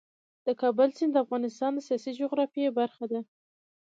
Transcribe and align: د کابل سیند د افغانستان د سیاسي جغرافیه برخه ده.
د 0.45 0.47
کابل 0.61 0.89
سیند 0.97 1.11
د 1.13 1.17
افغانستان 1.25 1.71
د 1.73 1.79
سیاسي 1.87 2.11
جغرافیه 2.19 2.69
برخه 2.79 3.05
ده. 3.11 3.19